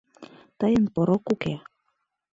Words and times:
Тыйын 0.59 0.85
порок 0.93 1.23
уке. 1.33 1.53